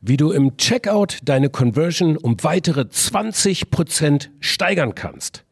[0.00, 5.44] wie du im Checkout deine Conversion um weitere 20% steigern kannst.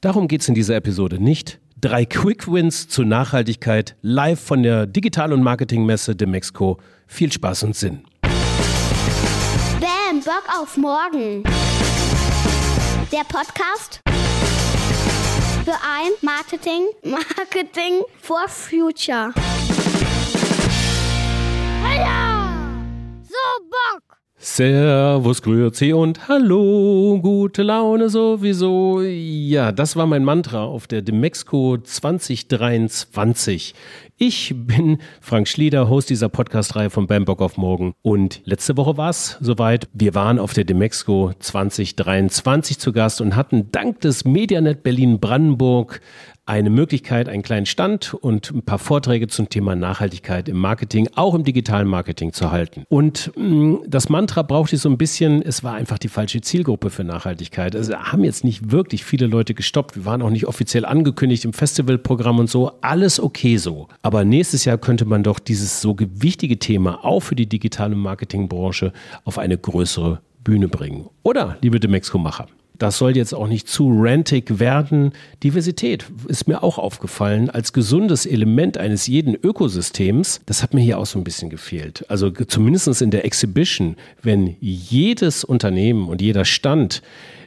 [0.00, 1.58] Darum geht es in dieser Episode nicht.
[1.80, 6.78] Drei Quick Wins zur Nachhaltigkeit live von der Digital- und Marketingmesse de Mexico.
[7.06, 8.02] Viel Spaß und Sinn.
[8.22, 11.42] Bam, Bock auf morgen.
[13.10, 14.00] Der Podcast
[15.64, 19.32] für ein Marketing, Marketing for Future.
[23.70, 24.18] Bock!
[24.40, 29.02] Servus, Grüezi und Hallo, gute Laune sowieso.
[29.02, 33.74] Ja, das war mein Mantra auf der Demexco 2023.
[34.16, 37.94] Ich bin Frank Schlieder, Host dieser Podcast-Reihe von Bambock auf Morgen.
[38.02, 39.88] Und letzte Woche war es soweit.
[39.92, 46.00] Wir waren auf der Demexco 2023 zu Gast und hatten dank des Medianet Berlin-Brandenburg
[46.48, 51.34] eine Möglichkeit, einen kleinen Stand und ein paar Vorträge zum Thema Nachhaltigkeit im Marketing, auch
[51.34, 52.84] im digitalen Marketing zu halten.
[52.88, 56.40] Und mh, mm, das Mantra brauchte ich so ein bisschen, es war einfach die falsche
[56.40, 57.76] Zielgruppe für Nachhaltigkeit.
[57.76, 59.96] Also haben jetzt nicht wirklich viele Leute gestoppt.
[59.96, 62.72] Wir waren auch nicht offiziell angekündigt im Festivalprogramm und so.
[62.80, 63.88] Alles okay so.
[64.00, 68.92] Aber nächstes Jahr könnte man doch dieses so wichtige Thema auch für die digitale Marketingbranche
[69.24, 71.10] auf eine größere Bühne bringen.
[71.22, 72.46] Oder, liebe Demexco-Macher?
[72.78, 75.12] Das soll jetzt auch nicht zu rantig werden.
[75.42, 80.40] Diversität ist mir auch aufgefallen als gesundes Element eines jeden Ökosystems.
[80.46, 82.04] Das hat mir hier auch so ein bisschen gefehlt.
[82.08, 87.02] Also zumindest in der Exhibition, wenn jedes Unternehmen und jeder Stand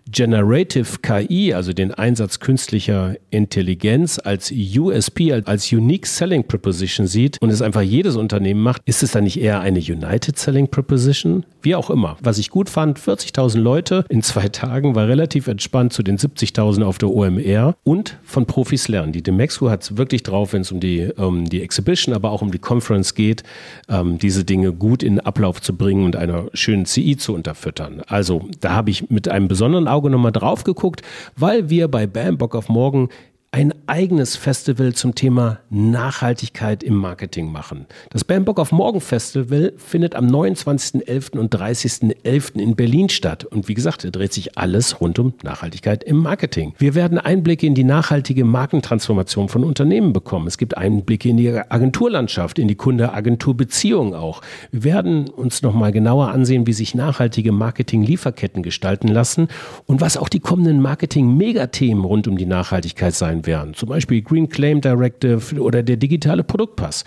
[0.09, 7.49] Generative KI, also den Einsatz künstlicher Intelligenz als USP, als Unique Selling Proposition sieht und
[7.49, 11.45] es einfach jedes Unternehmen macht, ist es dann nicht eher eine United Selling Proposition?
[11.61, 12.17] Wie auch immer.
[12.21, 16.83] Was ich gut fand, 40.000 Leute in zwei Tagen, war relativ entspannt zu den 70.000
[16.83, 19.11] auf der OMR und von Profis lernen.
[19.11, 22.41] Die Demexco hat es wirklich drauf, wenn es um die, um die Exhibition, aber auch
[22.41, 23.43] um die Conference geht,
[23.89, 28.01] ähm, diese Dinge gut in Ablauf zu bringen und einer schönen CI zu unterfüttern.
[28.07, 31.01] Also da habe ich mit einem besonderen Auge nochmal drauf geguckt,
[31.35, 33.09] weil wir bei Bam Bock auf Morgen
[33.53, 37.85] ein eigenes Festival zum Thema Nachhaltigkeit im Marketing machen.
[38.09, 41.37] Das Bambock auf Morgen Festival findet am 29.11.
[41.37, 42.57] und 30.11.
[42.57, 43.43] in Berlin statt.
[43.43, 46.73] Und wie gesagt, dreht sich alles rund um Nachhaltigkeit im Marketing.
[46.77, 50.47] Wir werden Einblicke in die nachhaltige Markentransformation von Unternehmen bekommen.
[50.47, 54.39] Es gibt Einblicke in die Agenturlandschaft, in die Kunde-Agentur-Beziehung auch.
[54.71, 59.49] Wir werden uns nochmal genauer ansehen, wie sich nachhaltige Marketing-Lieferketten gestalten lassen
[59.87, 63.73] und was auch die kommenden Marketing-Megathemen rund um die Nachhaltigkeit sein wären.
[63.73, 67.03] Zum Beispiel Green Claim Directive oder der digitale Produktpass.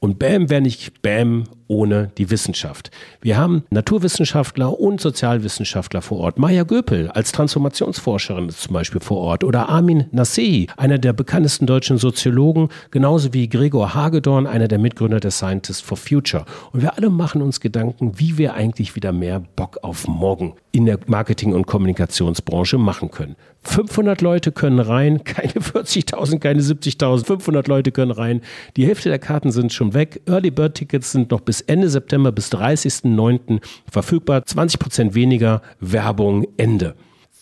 [0.00, 2.90] Und BAM wäre nicht BAM ohne die Wissenschaft.
[3.20, 6.38] Wir haben Naturwissenschaftler und Sozialwissenschaftler vor Ort.
[6.38, 9.44] Maya Göpel als Transformationsforscherin ist zum Beispiel vor Ort.
[9.44, 15.20] Oder Armin Nasehi, einer der bekanntesten deutschen Soziologen, genauso wie Gregor Hagedorn, einer der Mitgründer
[15.20, 16.44] der Scientists for Future.
[16.72, 20.86] Und wir alle machen uns Gedanken, wie wir eigentlich wieder mehr Bock auf morgen in
[20.86, 23.36] der Marketing- und Kommunikationsbranche machen können.
[23.62, 28.40] 500 Leute können rein, keine 40.000, keine 70.000, 500 Leute können rein.
[28.76, 30.22] Die Hälfte der Karten sind schon weg.
[30.26, 33.60] Early Bird Tickets sind noch bis bis Ende September, bis 30.09.
[33.90, 34.42] verfügbar.
[34.42, 36.94] 20% weniger Werbung, Ende.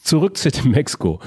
[0.03, 1.21] Zurück zu dem Mexiko.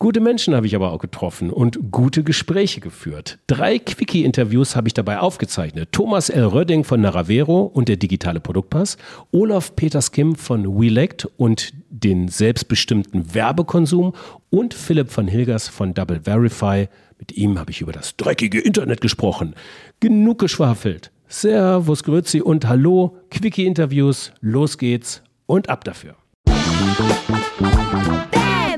[0.00, 3.38] Gute Menschen habe ich aber auch getroffen und gute Gespräche geführt.
[3.46, 5.90] Drei Quickie-Interviews habe ich dabei aufgezeichnet.
[5.92, 6.46] Thomas L.
[6.46, 8.96] Rödding von Naravero und der digitale Produktpass,
[9.30, 14.14] Olaf Peters Kim von WeLect und den selbstbestimmten Werbekonsum
[14.50, 16.88] und Philipp von Hilgers von Double Verify.
[17.20, 19.54] Mit ihm habe ich über das dreckige Internet gesprochen.
[20.00, 21.11] Genug geschwafelt.
[21.32, 26.14] Servus, Grüezi und Hallo, Quickie-Interviews, los geht's und ab dafür.
[26.44, 26.54] Bam,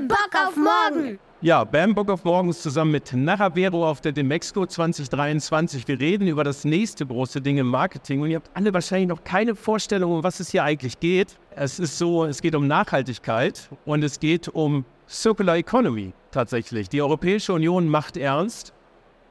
[0.07, 1.19] Bock auf morgen!
[1.41, 5.89] Ja, Bam Bock auf Morgen ist zusammen mit Naravero auf der Demexco 2023.
[5.89, 9.25] Wir reden über das nächste große Ding im Marketing und ihr habt alle wahrscheinlich noch
[9.25, 11.37] keine Vorstellung, um was es hier eigentlich geht.
[11.57, 16.89] Es ist so, es geht um Nachhaltigkeit und es geht um Circular Economy tatsächlich.
[16.89, 18.74] Die Europäische Union macht ernst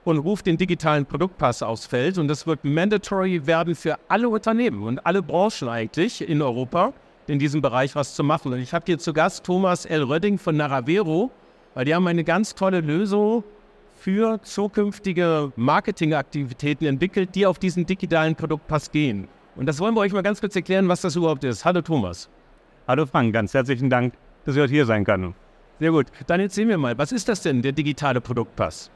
[0.06, 2.18] und ruft den digitalen Produktpass aufs Feld.
[2.18, 6.94] Und das wird mandatory werden für alle Unternehmen und alle Branchen eigentlich in Europa,
[7.28, 8.52] in diesem Bereich was zu machen.
[8.54, 10.04] Und ich habe hier zu Gast Thomas L.
[10.04, 11.32] Rödding von Naravero,
[11.74, 13.44] weil die haben eine ganz tolle Lösung
[13.96, 19.30] für zukünftige Marketingaktivitäten entwickelt, die auf diesen digitalen Produktpass gehen.
[19.56, 21.64] Und das wollen wir euch mal ganz kurz erklären, was das überhaupt ist.
[21.64, 22.30] Hallo Thomas.
[22.88, 24.14] Hallo Frank, ganz herzlichen Dank,
[24.44, 25.34] dass ich heute hier sein kann.
[25.80, 26.08] Sehr gut.
[26.28, 28.92] Dann erzähl mir mal, was ist das denn, der digitale Produktpass?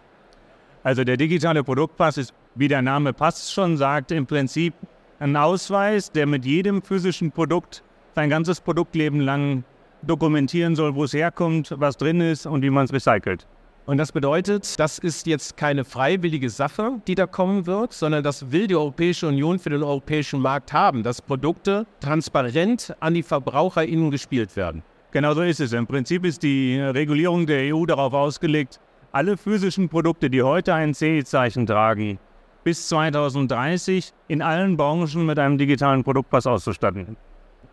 [0.88, 4.74] Also der digitale Produktpass ist, wie der Name passt schon sagt, im Prinzip
[5.20, 7.84] ein Ausweis, der mit jedem physischen Produkt
[8.16, 9.66] sein ganzes Produktleben lang
[10.02, 13.48] dokumentieren soll, wo es herkommt, was drin ist und wie man es recycelt.
[13.86, 18.54] Und das bedeutet, das ist jetzt keine freiwillige Sache, die da kommen wird, sondern das
[18.54, 24.10] will die Europäische Union für den europäischen Markt haben, dass Produkte transparent an die VerbraucherInnen
[24.10, 24.84] gespielt werden.
[25.12, 25.74] Genau so ist es.
[25.74, 28.80] Im Prinzip ist die Regulierung der EU darauf ausgelegt,
[29.12, 32.20] alle physischen Produkte, die heute ein CE-Zeichen tragen,
[32.64, 37.18] bis 2030 in allen Branchen mit einem digitalen Produktpass auszustatten.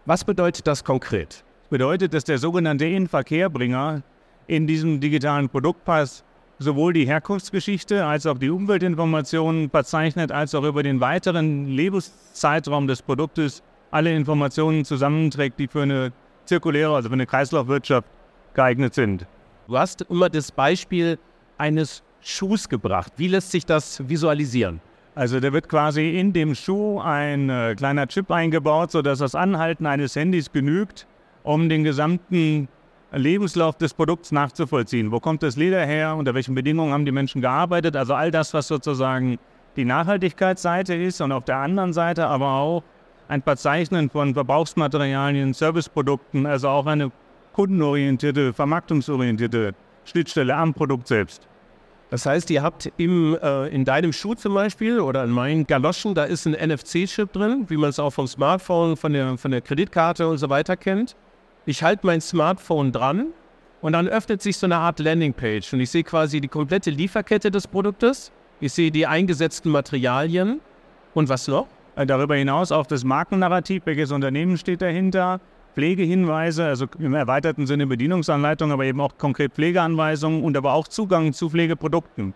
[0.06, 1.44] Was bedeutet das konkret?
[1.62, 4.02] Das bedeutet, dass der sogenannte Inverkehrbringer
[4.46, 6.24] in diesem digitalen Produktpass
[6.58, 13.02] sowohl die Herkunftsgeschichte als auch die Umweltinformationen verzeichnet, als auch über den weiteren Lebenszeitraum des
[13.02, 16.12] Produktes alle Informationen zusammenträgt, die für eine
[16.44, 18.06] zirkuläre, also für eine Kreislaufwirtschaft
[18.54, 19.26] geeignet sind.
[19.66, 21.18] Du hast immer das Beispiel
[21.56, 23.12] eines Schuhs gebracht.
[23.16, 24.80] Wie lässt sich das visualisieren?
[25.14, 29.86] Also da wird quasi in dem Schuh ein äh, kleiner Chip eingebaut, sodass das Anhalten
[29.86, 31.06] eines Handys genügt,
[31.44, 32.68] um den gesamten
[33.12, 35.12] Lebenslauf des Produkts nachzuvollziehen.
[35.12, 36.16] Wo kommt das Leder her?
[36.16, 37.96] Unter welchen Bedingungen haben die Menschen gearbeitet?
[37.96, 39.38] Also all das, was sozusagen
[39.76, 42.82] die Nachhaltigkeitsseite ist und auf der anderen Seite aber auch
[43.28, 47.10] ein Verzeichnen von Verbrauchsmaterialien, Serviceprodukten, also auch eine
[47.54, 49.74] kundenorientierte, vermarktungsorientierte
[50.04, 51.48] Schnittstelle am Produkt selbst.
[52.10, 56.14] Das heißt, ihr habt im, äh, in deinem Schuh zum Beispiel oder in meinen Galoschen,
[56.14, 59.62] da ist ein NFC-Chip drin, wie man es auch vom Smartphone, von der, von der
[59.62, 61.16] Kreditkarte und so weiter kennt.
[61.66, 63.28] Ich halte mein Smartphone dran
[63.80, 67.50] und dann öffnet sich so eine Art Landingpage und ich sehe quasi die komplette Lieferkette
[67.50, 68.30] des Produktes.
[68.60, 70.60] Ich sehe die eingesetzten Materialien
[71.14, 71.66] und was noch?
[71.96, 75.40] Darüber hinaus auch das Markennarrativ, welches Unternehmen steht dahinter,
[75.74, 81.32] Pflegehinweise, also im erweiterten Sinne Bedienungsanleitung, aber eben auch konkret Pflegeanweisungen und aber auch Zugang
[81.32, 82.32] zu Pflegeprodukten.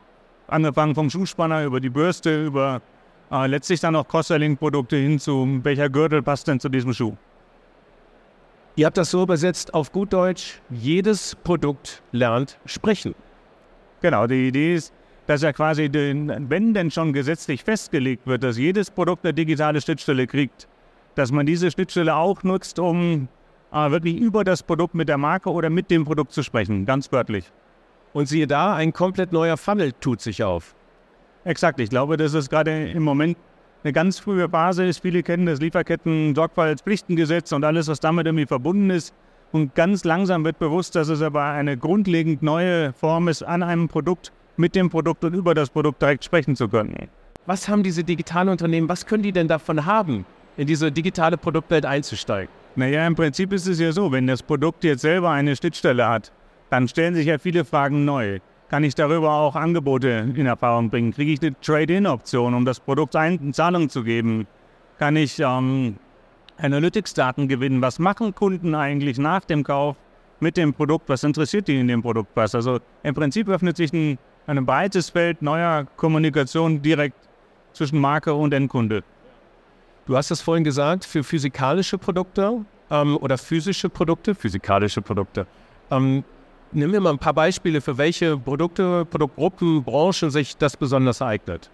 [0.48, 2.82] Angefangen vom Schuhspanner über die Bürste, über
[3.30, 7.16] äh, letztlich dann auch Cross-Selling-Produkte hin zu, welcher Gürtel passt denn zu diesem Schuh.
[8.74, 13.14] Ihr habt das so übersetzt auf gut Deutsch, jedes Produkt lernt sprechen.
[14.00, 14.92] Genau, die Idee ist,
[15.26, 19.80] dass ja quasi, den, wenn denn schon gesetzlich festgelegt wird, dass jedes Produkt eine digitale
[19.80, 20.68] Schnittstelle kriegt,
[21.18, 23.28] dass man diese Schnittstelle auch nutzt, um
[23.72, 27.10] äh, wirklich über das Produkt mit der Marke oder mit dem Produkt zu sprechen, ganz
[27.10, 27.50] wörtlich.
[28.12, 30.74] Und siehe da, ein komplett neuer Funnel tut sich auf.
[31.44, 33.36] Exakt, ich glaube, dass es gerade im Moment
[33.84, 35.00] eine ganz frühe Phase ist.
[35.00, 39.14] Viele kennen das Lieferketten, Sorgfaltspflichtengesetz und alles, was damit irgendwie verbunden ist.
[39.52, 43.88] Und ganz langsam wird bewusst, dass es aber eine grundlegend neue Form ist, an einem
[43.88, 47.08] Produkt mit dem Produkt und über das Produkt direkt sprechen zu können.
[47.46, 50.26] Was haben diese digitalen Unternehmen, was können die denn davon haben,
[50.58, 52.52] in diese digitale Produktwelt einzusteigen?
[52.76, 56.30] Naja, im Prinzip ist es ja so, wenn das Produkt jetzt selber eine Schnittstelle hat,
[56.68, 58.40] dann stellen sich ja viele Fragen neu.
[58.68, 61.12] Kann ich darüber auch Angebote in Erfahrung bringen?
[61.12, 64.46] Kriege ich eine Trade-in-Option, um das Produkt in Zahlung zu geben?
[64.98, 65.96] Kann ich ähm,
[66.58, 67.80] Analytics-Daten gewinnen?
[67.80, 69.96] Was machen Kunden eigentlich nach dem Kauf
[70.40, 71.08] mit dem Produkt?
[71.08, 72.54] Was interessiert die in dem Produkt was?
[72.54, 74.18] Also im Prinzip öffnet sich ein
[74.48, 77.16] ein breites Feld neuer Kommunikation direkt
[77.74, 79.04] zwischen Marke und Endkunde.
[80.08, 85.46] Du hast es vorhin gesagt, für physikalische Produkte ähm, oder physische Produkte, physikalische Produkte.
[85.90, 86.24] Ähm,
[86.72, 91.70] nimm mir mal ein paar Beispiele, für welche Produkte, Produktgruppen, Branchen sich das besonders eignet.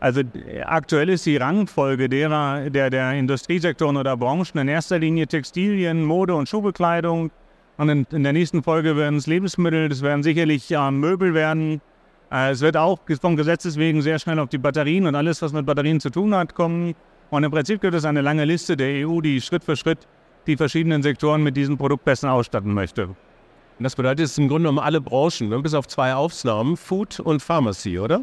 [0.00, 0.22] Also
[0.64, 6.34] aktuell ist die Rangfolge derer, der, der Industriesektoren oder Branchen in erster Linie Textilien, Mode
[6.34, 7.30] und Schuhbekleidung,
[7.76, 11.82] und in, in der nächsten Folge werden es Lebensmittel, das werden sicherlich ja, Möbel werden.
[12.32, 15.52] Äh, es wird auch vom Gesetzes wegen sehr schnell auf die Batterien und alles, was
[15.52, 16.94] mit Batterien zu tun hat, kommen.
[17.30, 20.06] Und im Prinzip gibt es eine lange Liste der EU, die Schritt für Schritt
[20.46, 23.06] die verschiedenen Sektoren mit diesem Produkt besser ausstatten möchte.
[23.06, 23.16] Und
[23.78, 25.58] das bedeutet, es im Grunde genommen alle Branchen, ne?
[25.60, 28.22] bis auf zwei Ausnahmen, Food und Pharmacy, oder?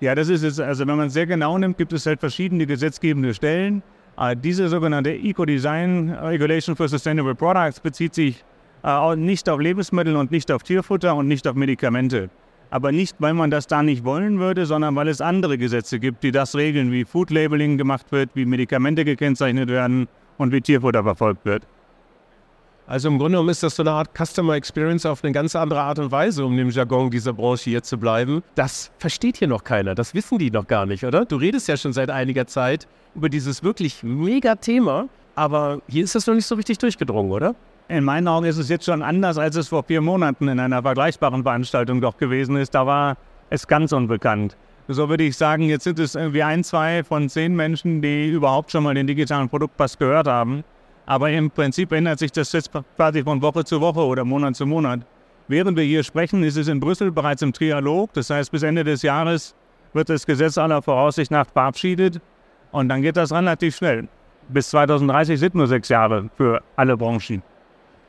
[0.00, 0.60] Ja, das ist es.
[0.60, 3.82] Also wenn man es sehr genau nimmt, gibt es halt verschiedene gesetzgebende Stellen.
[4.18, 8.44] Äh, diese sogenannte Eco-Design Regulation for Sustainable Products bezieht sich
[8.84, 12.30] äh, nicht auf Lebensmittel und nicht auf Tierfutter und nicht auf Medikamente.
[12.70, 16.22] Aber nicht, weil man das da nicht wollen würde, sondern weil es andere Gesetze gibt,
[16.22, 20.08] die das regeln, wie Food Labeling gemacht wird, wie Medikamente gekennzeichnet werden
[20.38, 21.62] und wie Tierfutter verfolgt wird.
[22.88, 25.80] Also im Grunde genommen ist das so eine Art Customer Experience auf eine ganz andere
[25.80, 28.44] Art und Weise, um dem Jargon dieser Branche hier zu bleiben.
[28.54, 31.24] Das versteht hier noch keiner, das wissen die noch gar nicht, oder?
[31.24, 36.14] Du redest ja schon seit einiger Zeit über dieses wirklich mega Thema, aber hier ist
[36.14, 37.56] das noch nicht so richtig durchgedrungen, oder?
[37.88, 40.82] In meinen Augen ist es jetzt schon anders, als es vor vier Monaten in einer
[40.82, 42.74] vergleichbaren Veranstaltung doch gewesen ist.
[42.74, 43.16] Da war
[43.48, 44.56] es ganz unbekannt.
[44.88, 48.72] So würde ich sagen, jetzt sind es irgendwie ein, zwei von zehn Menschen, die überhaupt
[48.72, 50.64] schon mal den digitalen Produktpass gehört haben.
[51.06, 54.66] Aber im Prinzip ändert sich das jetzt quasi von Woche zu Woche oder Monat zu
[54.66, 55.06] Monat.
[55.46, 58.12] Während wir hier sprechen, ist es in Brüssel bereits im Trialog.
[58.14, 59.54] Das heißt, bis Ende des Jahres
[59.92, 62.20] wird das Gesetz aller Voraussicht nach verabschiedet.
[62.72, 64.08] Und dann geht das relativ schnell.
[64.48, 67.44] Bis 2030 sind nur sechs Jahre für alle Branchen.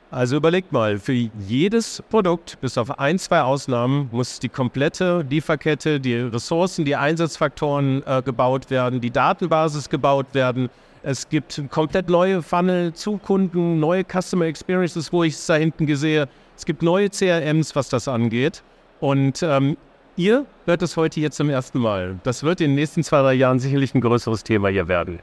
[0.10, 6.00] Also überlegt mal, für jedes Produkt, bis auf ein, zwei Ausnahmen, muss die komplette Lieferkette,
[6.00, 10.70] die Ressourcen, die Einsatzfaktoren äh, gebaut werden, die Datenbasis gebaut werden.
[11.04, 15.94] Es gibt komplett neue Funnel zu Kunden, neue Customer Experiences, wo ich es da hinten
[15.96, 16.30] sehe.
[16.56, 18.64] Es gibt neue CRMs, was das angeht.
[19.02, 19.76] Und ähm,
[20.16, 22.18] ihr hört es heute jetzt zum ersten Mal.
[22.24, 25.20] Das wird in den nächsten zwei, drei Jahren sicherlich ein größeres Thema hier werden.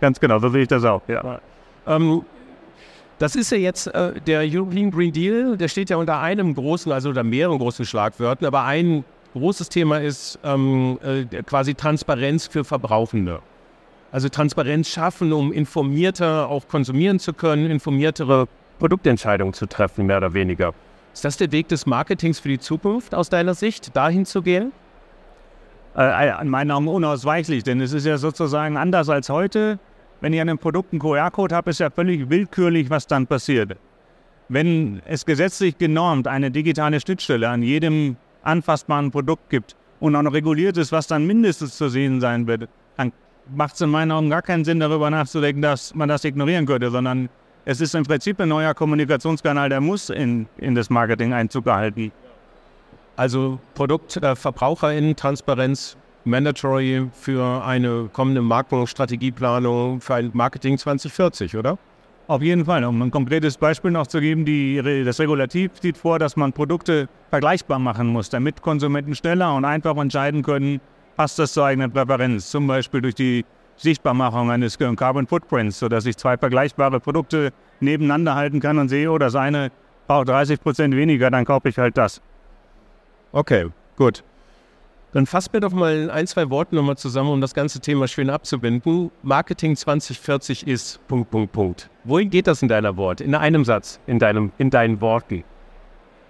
[0.00, 1.02] Ganz genau, so sehe ich das auch.
[1.08, 1.40] Ja.
[1.86, 2.24] Ähm,
[3.18, 6.92] das ist ja jetzt äh, der European Green Deal, der steht ja unter einem großen,
[6.92, 12.64] also unter mehreren großen Schlagwörtern, aber ein großes Thema ist ähm, äh, quasi Transparenz für
[12.64, 13.40] Verbrauchende.
[14.12, 20.32] Also Transparenz schaffen, um informierter auch konsumieren zu können, informiertere Produktentscheidungen zu treffen, mehr oder
[20.32, 20.72] weniger.
[21.12, 24.72] Ist das der Weg des Marketings für die Zukunft aus deiner Sicht, dahin zu gehen?
[25.96, 29.78] Äh, äh in meinen Augen unausweichlich, denn es ist ja sozusagen anders als heute.
[30.20, 33.76] Wenn ich an einem Produkt einen QR-Code habe, ist ja völlig willkürlich, was dann passiert.
[34.48, 40.32] Wenn es gesetzlich genormt eine digitale Schnittstelle an jedem anfassbaren Produkt gibt und auch noch
[40.32, 43.12] reguliert ist, was dann mindestens zu sehen sein wird, dann
[43.54, 46.90] macht es in meinen Augen gar keinen Sinn, darüber nachzudenken, dass man das ignorieren könnte,
[46.90, 47.28] sondern
[47.64, 52.12] es ist im Prinzip ein neuer Kommunikationskanal, der muss in, in das Marketing Einzug erhalten.
[53.16, 55.14] Also Produktverbraucherinnen, äh,
[56.26, 61.78] mandatory für eine kommende Markenstrategieplanung für ein Marketing 2040, oder?
[62.28, 62.84] Auf jeden Fall.
[62.84, 67.08] Um ein konkretes Beispiel noch zu geben, die, das Regulativ sieht vor, dass man Produkte
[67.30, 70.80] vergleichbar machen muss, damit Konsumenten schneller und einfach entscheiden können,
[71.16, 72.50] passt das zur eigenen Präferenz.
[72.50, 73.44] Zum Beispiel durch die
[73.76, 79.18] Sichtbarmachung eines Carbon Footprints, sodass ich zwei vergleichbare Produkte nebeneinander halten kann und sehe, oh,
[79.18, 79.70] das eine
[80.06, 82.20] braucht 30 Prozent weniger, dann kaufe ich halt das.
[83.32, 83.66] Okay,
[83.96, 84.24] gut.
[85.16, 88.06] Dann fasst mir doch mal in ein, zwei Worten nochmal zusammen, um das ganze Thema
[88.06, 89.10] schön abzubinden.
[89.22, 91.88] Marketing 2040 ist Punkt, Punkt, Punkt.
[92.04, 93.22] Wohin geht das in deiner Wort?
[93.22, 95.42] In einem Satz, in, deinem, in deinen Worten?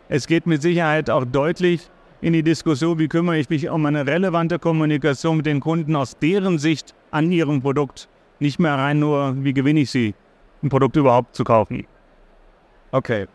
[0.09, 1.91] Es geht mit Sicherheit auch deutlich
[2.21, 6.17] in die Diskussion, wie kümmere ich mich um eine relevante Kommunikation mit den Kunden aus
[6.19, 8.09] deren Sicht an ihrem Produkt.
[8.39, 10.15] Nicht mehr rein nur, wie gewinne ich sie,
[10.63, 11.89] ein Produkt überhaupt zu kaufen.
[12.93, 13.27] Okay.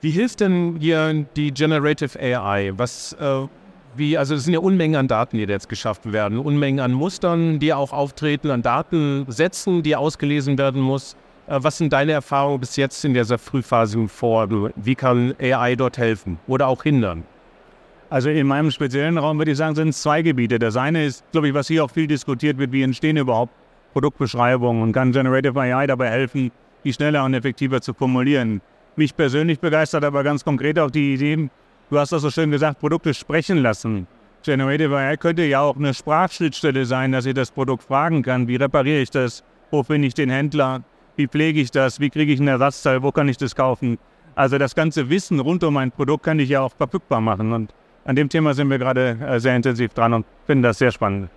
[0.00, 2.72] Wie hilft denn hier die Generative AI?
[2.78, 3.46] Was, äh,
[3.98, 7.58] wie, also es sind ja Unmengen an Daten, die jetzt geschaffen werden, Unmengen an Mustern,
[7.58, 11.16] die auch auftreten, an Datensätzen, die ausgelesen werden muss.
[11.46, 14.48] Äh, was sind deine Erfahrungen bis jetzt in dieser Frühphase vor?
[14.76, 17.24] Wie kann AI dort helfen oder auch hindern?
[18.08, 20.58] Also in meinem speziellen Raum würde ich sagen, sind es zwei Gebiete.
[20.58, 23.52] Das eine ist, glaube ich, was hier auch viel diskutiert wird, wie entstehen überhaupt
[23.92, 26.52] Produktbeschreibungen und kann Generative AI dabei helfen,
[26.84, 28.60] die schneller und effektiver zu formulieren.
[28.94, 31.48] Mich persönlich begeistert aber ganz konkret auch die Idee,
[31.88, 34.08] Du hast das so schön gesagt, Produkte sprechen lassen.
[34.42, 38.48] Generative AI könnte ja auch eine Sprachschnittstelle sein, dass ich das Produkt fragen kann.
[38.48, 39.44] Wie repariere ich das?
[39.70, 40.82] Wo finde ich den Händler?
[41.14, 42.00] Wie pflege ich das?
[42.00, 43.04] Wie kriege ich einen Ersatzteil?
[43.04, 43.98] Wo kann ich das kaufen?
[44.34, 47.52] Also das ganze Wissen rund um ein Produkt kann ich ja auch verfügbar machen.
[47.52, 47.72] Und
[48.04, 51.30] an dem Thema sind wir gerade äh, sehr intensiv dran und finden das sehr spannend.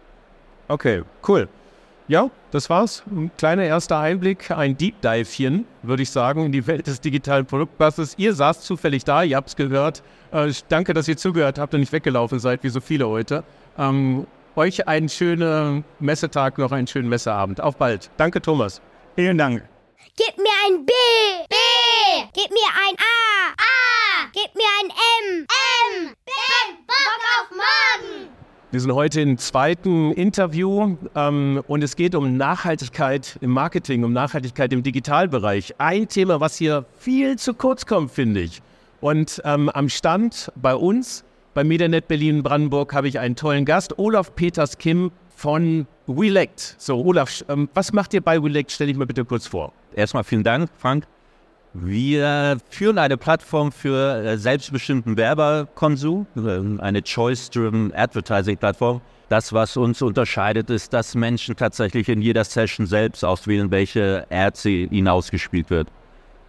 [0.67, 1.47] Okay, cool.
[2.09, 3.03] Ja, das war's.
[3.05, 7.45] Ein kleiner erster Einblick, ein Deep Divechen, würde ich sagen, in die Welt des digitalen
[7.45, 8.15] Produktbusses.
[8.17, 10.01] Ihr saßt zufällig da, ihr habt's gehört.
[10.31, 13.43] Äh, danke, dass ihr zugehört habt und nicht weggelaufen seid, wie so viele heute.
[13.77, 14.25] Ähm,
[14.55, 17.61] euch einen schönen Messetag, noch einen schönen Messeabend.
[17.61, 18.09] Auf bald.
[18.17, 18.81] Danke, Thomas.
[19.15, 19.63] Vielen Dank.
[20.17, 20.91] Gib mir ein B.
[21.47, 21.55] B.
[22.33, 23.51] Gib mir ein A.
[23.51, 24.29] A.
[24.33, 25.45] Gib mir ein M.
[26.01, 26.15] M.
[26.25, 26.85] Ben.
[26.87, 28.38] Bock auf morgen.
[28.71, 34.13] Wir sind heute im zweiten Interview ähm, und es geht um Nachhaltigkeit im Marketing, um
[34.13, 35.73] Nachhaltigkeit im Digitalbereich.
[35.79, 38.61] Ein Thema, was hier viel zu kurz kommt, finde ich.
[39.01, 41.23] Und ähm, am Stand bei uns,
[41.55, 46.75] bei MediaNet Berlin Brandenburg, habe ich einen tollen Gast, Olaf Peters Kim von WeLect.
[46.77, 48.71] So, Olaf, ähm, was macht ihr bei WeLect?
[48.71, 49.73] Stell dich mal bitte kurz vor.
[49.95, 51.07] Erstmal vielen Dank, Frank.
[51.73, 59.01] Wir führen eine Plattform für äh, selbstbestimmten Werberkonsum, äh, eine Choice-Driven Advertising-Plattform.
[59.29, 64.67] Das, was uns unterscheidet, ist, dass Menschen tatsächlich in jeder Session selbst auswählen, welche Ad
[64.67, 65.89] ihnen ausgespielt wird.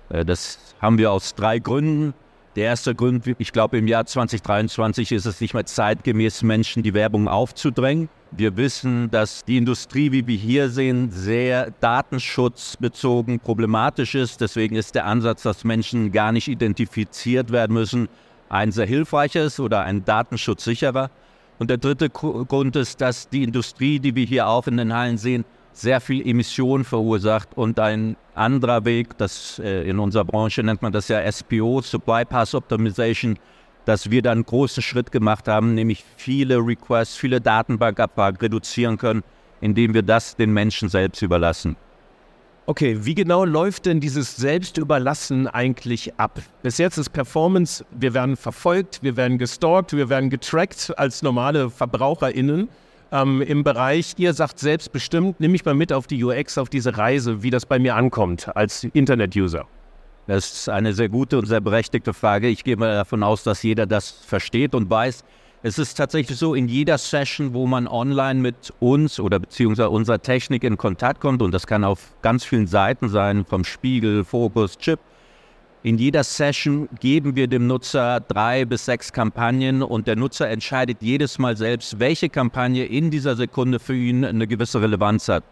[0.08, 2.14] Äh, das haben wir aus drei Gründen.
[2.56, 6.94] Der erste Grund, ich glaube, im Jahr 2023 ist es nicht mehr zeitgemäß, Menschen die
[6.94, 8.08] Werbung aufzudrängen.
[8.32, 14.40] Wir wissen, dass die Industrie, wie wir hier sehen, sehr datenschutzbezogen problematisch ist.
[14.40, 18.08] Deswegen ist der Ansatz, dass Menschen gar nicht identifiziert werden müssen,
[18.48, 21.10] ein sehr hilfreiches oder ein datenschutzsicherer.
[21.58, 25.18] Und der dritte Grund ist, dass die Industrie, die wir hier auch in den Hallen
[25.18, 30.82] sehen, sehr viel Emissionen verursacht und ein anderer Weg, das äh, in unserer Branche nennt
[30.82, 33.38] man das ja SPO, Supply Pass Optimization,
[33.84, 39.22] dass wir dann einen großen Schritt gemacht haben, nämlich viele Requests, viele Datenbankabfragen reduzieren können,
[39.60, 41.76] indem wir das den Menschen selbst überlassen.
[42.66, 46.40] Okay, wie genau läuft denn dieses Selbstüberlassen eigentlich ab?
[46.62, 51.70] Bis jetzt ist Performance, wir werden verfolgt, wir werden gestalkt, wir werden getrackt als normale
[51.70, 52.68] VerbraucherInnen
[53.12, 56.96] ähm, im Bereich, ihr sagt selbstbestimmt, nimm mich mal mit auf die UX, auf diese
[56.96, 59.66] Reise, wie das bei mir ankommt als Internet-User.
[60.26, 62.48] Das ist eine sehr gute und sehr berechtigte Frage.
[62.48, 65.24] Ich gehe mal davon aus, dass jeder das versteht und weiß.
[65.62, 70.22] Es ist tatsächlich so, in jeder Session, wo man online mit uns oder beziehungsweise unserer
[70.22, 74.78] Technik in Kontakt kommt, und das kann auf ganz vielen Seiten sein, vom Spiegel, Fokus,
[74.78, 75.00] Chip,
[75.82, 80.98] in jeder Session geben wir dem Nutzer drei bis sechs Kampagnen und der Nutzer entscheidet
[81.00, 85.42] jedes Mal selbst, welche Kampagne in dieser Sekunde für ihn eine gewisse Relevanz hat.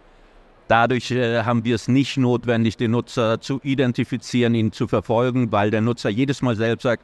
[0.68, 5.70] Dadurch äh, haben wir es nicht notwendig, den Nutzer zu identifizieren, ihn zu verfolgen, weil
[5.70, 7.02] der Nutzer jedes Mal selbst sagt,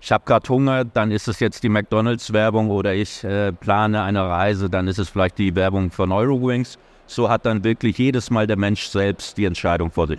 [0.00, 4.28] ich habe gerade Hunger, dann ist es jetzt die McDonald's-Werbung oder ich äh, plane eine
[4.28, 6.78] Reise, dann ist es vielleicht die Werbung von Eurowings.
[7.06, 10.18] So hat dann wirklich jedes Mal der Mensch selbst die Entscheidung vor sich.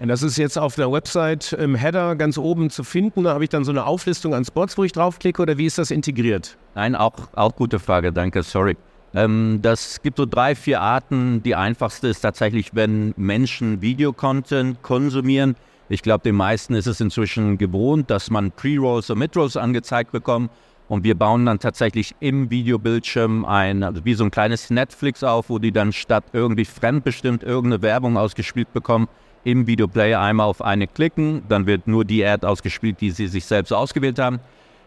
[0.00, 3.24] Und das ist jetzt auf der Website im Header ganz oben zu finden.
[3.24, 5.76] Da habe ich dann so eine Auflistung an Spots, wo ich draufklicke oder wie ist
[5.76, 6.56] das integriert?
[6.74, 8.78] Nein, auch, auch gute Frage, danke, sorry.
[9.14, 11.42] Ähm, das gibt so drei, vier Arten.
[11.42, 15.56] Die einfachste ist tatsächlich, wenn Menschen Videocontent konsumieren.
[15.88, 20.50] Ich glaube, den meisten ist es inzwischen gewohnt, dass man Pre-Rolls und Mid-Rolls angezeigt bekommt.
[20.88, 25.48] Und wir bauen dann tatsächlich im Videobildschirm ein, also wie so ein kleines Netflix auf,
[25.48, 29.08] wo die dann statt irgendwie fremdbestimmt irgendeine Werbung ausgespielt bekommen,
[29.44, 33.44] im Videoplayer einmal auf eine klicken, dann wird nur die Ad ausgespielt, die sie sich
[33.44, 34.40] selbst ausgewählt haben.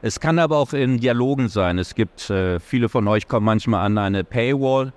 [0.05, 1.79] Es kann aber auch in Dialogen sein.
[1.79, 4.91] Es gibt, äh, viele von euch kommen manchmal an eine Paywall.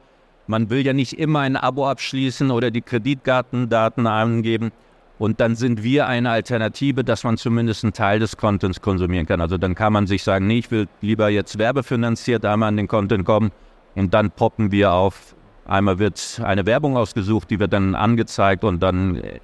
[0.48, 4.72] Man will ja nicht immer ein Abo abschließen oder die Kreditkartendaten angeben.
[5.20, 9.40] Und dann sind wir eine Alternative, dass man zumindest einen Teil des Contents konsumieren kann.
[9.40, 12.88] Also dann kann man sich sagen, nee, ich will lieber jetzt werbefinanziert einmal an den
[12.88, 13.52] Content kommen
[13.94, 15.36] und dann poppen wir auf
[15.66, 19.40] Einmal wird eine Werbung ausgesucht, die wird dann angezeigt und dann äh,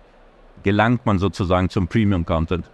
[0.62, 2.70] gelangt man sozusagen zum Premium-Content.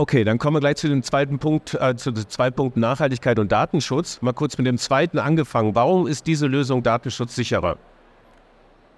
[0.00, 3.38] Okay, dann kommen wir gleich zu dem zweiten Punkt, äh, zu den zwei Punkten Nachhaltigkeit
[3.38, 4.22] und Datenschutz.
[4.22, 5.74] Mal kurz mit dem zweiten angefangen.
[5.74, 7.76] Warum ist diese Lösung datenschutzsicherer?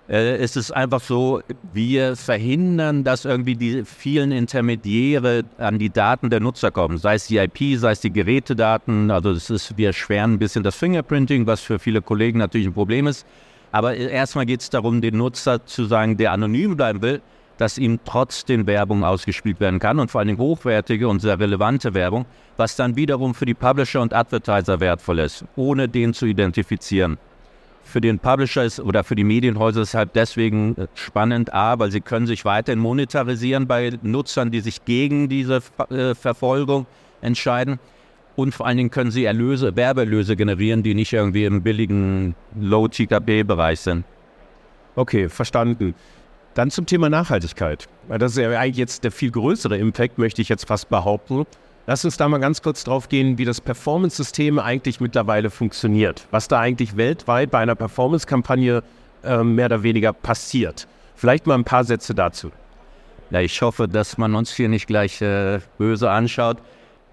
[0.09, 1.43] Äh, es ist einfach so,
[1.73, 7.27] wir verhindern, dass irgendwie die vielen Intermediäre an die Daten der Nutzer kommen, sei es
[7.27, 9.11] die IP, sei es die Gerätedaten.
[9.11, 12.75] Also das ist, wir erschweren ein bisschen das Fingerprinting, was für viele Kollegen natürlich ein
[12.75, 13.27] Problem ist.
[13.73, 17.23] Aber erstmal geht es darum, den Nutzer zu sagen, der anonym bleiben will,
[17.59, 22.27] dass ihm trotzdem Werbung ausgespielt werden kann und vor allem hochwertige und sehr relevante Werbung,
[22.57, 27.19] was dann wiederum für die Publisher und Advertiser wertvoll ist, ohne den zu identifizieren
[27.85, 31.91] für den Publisher ist oder für die Medienhäuser ist halt deswegen äh, spannend, A, weil
[31.91, 35.61] sie können sich weiterhin monetarisieren bei Nutzern, die sich gegen diese
[35.91, 36.87] äh, Verfolgung
[37.21, 37.79] entscheiden.
[38.35, 43.81] Und vor allen Dingen können sie Erlöse, Werbeerlöse generieren, die nicht irgendwie im billigen Low-TKB-Bereich
[43.81, 44.05] sind.
[44.97, 45.95] Okay, verstanden.
[46.55, 47.89] Dann zum Thema Nachhaltigkeit.
[48.09, 51.47] Das ist ja eigentlich jetzt der viel größere Impact, möchte ich jetzt fast behaupten.
[51.87, 56.27] Lass uns da mal ganz kurz drauf gehen, wie das Performance-System eigentlich mittlerweile funktioniert.
[56.31, 58.83] Was da eigentlich weltweit bei einer Performance-Kampagne
[59.25, 60.87] äh, mehr oder weniger passiert.
[61.17, 62.53] Vielleicht mal ein paar Sätze dazu.
[63.31, 66.59] Ja, ich hoffe, dass man uns hier nicht gleich äh, böse anschaut.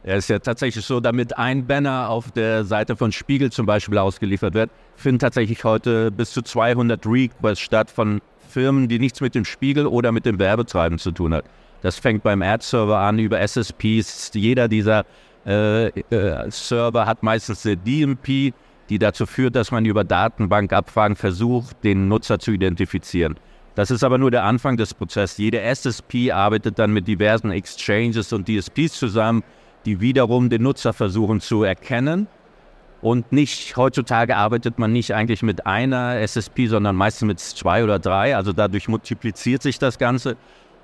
[0.03, 3.97] Es ist ja tatsächlich so, damit ein Banner auf der Seite von Spiegel zum Beispiel
[3.97, 9.35] ausgeliefert wird, finden tatsächlich heute bis zu 200 Requests statt von Firmen, die nichts mit
[9.35, 11.45] dem Spiegel oder mit dem Werbetreiben zu tun hat.
[11.81, 14.31] Das fängt beim Ad-Server an über SSPs.
[14.33, 15.05] Jeder dieser
[15.45, 18.53] äh, äh, Server hat meistens eine DMP,
[18.89, 23.35] die dazu führt, dass man über Datenbankabfragen versucht, den Nutzer zu identifizieren.
[23.75, 25.37] Das ist aber nur der Anfang des Prozesses.
[25.37, 29.43] Jede SSP arbeitet dann mit diversen Exchanges und DSPs zusammen,
[29.85, 32.27] die wiederum den Nutzer versuchen zu erkennen.
[33.01, 37.97] Und nicht, heutzutage arbeitet man nicht eigentlich mit einer SSP, sondern meistens mit zwei oder
[37.97, 38.35] drei.
[38.35, 40.35] Also dadurch multipliziert sich das Ganze.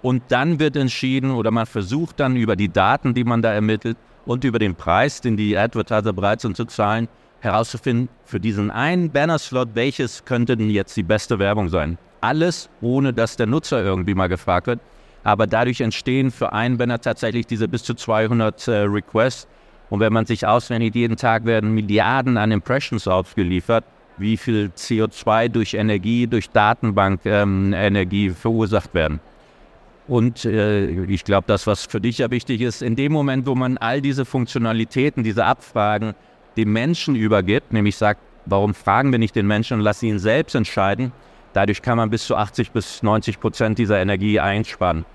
[0.02, 3.98] Und dann wird entschieden oder man versucht dann über die Daten, die man da ermittelt
[4.26, 7.08] und über den Preis, den die Advertiser bereit sind zu zahlen,
[7.40, 11.98] herauszufinden, für diesen einen Banner-Slot, welches könnte denn jetzt die beste Werbung sein.
[12.22, 14.80] Alles, ohne dass der Nutzer irgendwie mal gefragt wird.
[15.24, 19.48] Aber dadurch entstehen für einen Banner tatsächlich diese bis zu 200 äh, Requests.
[19.90, 23.86] Und wenn man sich auswendig, jeden Tag werden Milliarden an Impressions ausgeliefert,
[24.18, 29.20] wie viel CO2 durch Energie, durch Datenbank-Energie ähm, verursacht werden.
[30.08, 33.56] Und äh, ich glaube, das, was für dich ja wichtig ist, in dem Moment, wo
[33.56, 36.14] man all diese Funktionalitäten, diese Abfragen
[36.58, 40.56] dem Menschen übergibt, nämlich sagt, warum fragen wir nicht den Menschen und lassen ihn selbst
[40.56, 41.12] entscheiden,
[41.54, 45.06] dadurch kann man bis zu 80 bis 90 Prozent dieser Energie einsparen.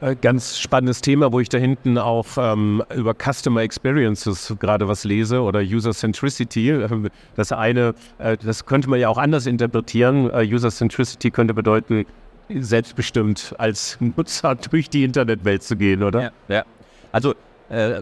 [0.00, 5.04] Äh, ganz spannendes Thema, wo ich da hinten auch ähm, über Customer Experiences gerade was
[5.04, 6.70] lese oder User Centricity.
[6.70, 10.30] Ähm, das eine, äh, das könnte man ja auch anders interpretieren.
[10.30, 12.06] Äh, User Centricity könnte bedeuten,
[12.48, 16.22] selbstbestimmt als Nutzer durch die Internetwelt zu gehen, oder?
[16.22, 16.64] Ja, ja.
[17.12, 17.34] also
[17.68, 18.00] äh,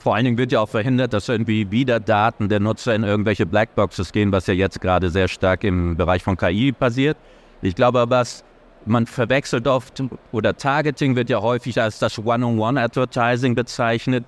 [0.00, 3.46] vor allen Dingen wird ja auch verhindert, dass irgendwie wieder Daten der Nutzer in irgendwelche
[3.46, 7.16] Blackboxes gehen, was ja jetzt gerade sehr stark im Bereich von KI passiert.
[7.62, 8.44] Ich glaube was
[8.86, 14.24] man verwechselt oft, oder Targeting wird ja häufig als das One-on-One-Advertising bezeichnet.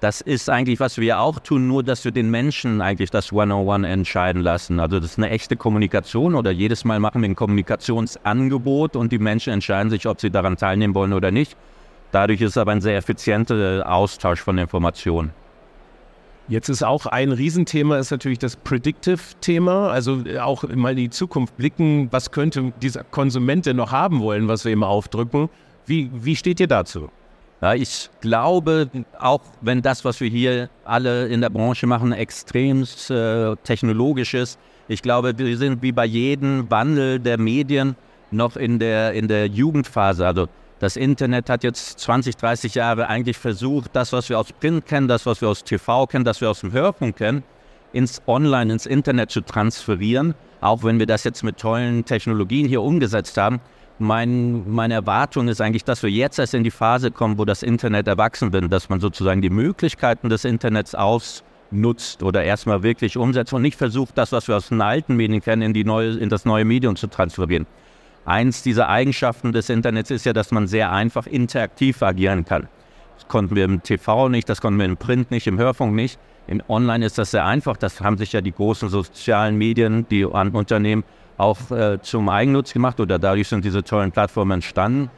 [0.00, 3.86] Das ist eigentlich, was wir auch tun, nur dass wir den Menschen eigentlich das One-on-One
[3.86, 4.80] entscheiden lassen.
[4.80, 9.18] Also das ist eine echte Kommunikation oder jedes Mal machen wir ein Kommunikationsangebot und die
[9.18, 11.54] Menschen entscheiden sich, ob sie daran teilnehmen wollen oder nicht.
[12.12, 15.32] Dadurch ist aber ein sehr effizienter Austausch von Informationen.
[16.50, 21.10] Jetzt ist auch ein Riesenthema ist natürlich das Predictive-Thema, also äh, auch mal in die
[21.10, 25.48] Zukunft blicken, was könnte dieser Konsument denn noch haben wollen, was wir ihm aufdrücken.
[25.86, 27.08] Wie, wie steht ihr dazu?
[27.62, 32.82] Ja, ich glaube, auch wenn das, was wir hier alle in der Branche machen, extrem
[32.82, 34.58] äh, technologisch ist,
[34.88, 37.94] ich glaube, wir sind wie bei jedem Wandel der Medien
[38.32, 40.26] noch in der, in der Jugendphase.
[40.26, 40.48] Also
[40.80, 45.08] das Internet hat jetzt 20, 30 Jahre eigentlich versucht, das, was wir aus Print kennen,
[45.08, 47.42] das, was wir aus TV kennen, das wir aus dem Hörfunk kennen,
[47.92, 50.34] ins Online, ins Internet zu transferieren.
[50.62, 53.60] Auch wenn wir das jetzt mit tollen Technologien hier umgesetzt haben.
[53.98, 57.62] Mein, meine Erwartung ist eigentlich, dass wir jetzt erst in die Phase kommen, wo das
[57.62, 63.52] Internet erwachsen wird, dass man sozusagen die Möglichkeiten des Internets ausnutzt oder erstmal wirklich umsetzt
[63.52, 66.30] und nicht versucht, das, was wir aus den alten Medien kennen, in, die neue, in
[66.30, 67.66] das neue Medium zu transferieren.
[68.24, 72.68] Eins dieser Eigenschaften des Internets ist ja, dass man sehr einfach interaktiv agieren kann.
[73.16, 76.18] Das konnten wir im TV nicht, das konnten wir im Print nicht, im Hörfunk nicht.
[76.46, 77.76] Im Online ist das sehr einfach.
[77.76, 81.04] Das haben sich ja die großen sozialen Medien, die Unternehmen
[81.38, 85.10] auch äh, zum Eigennutz gemacht oder dadurch sind diese tollen Plattformen entstanden.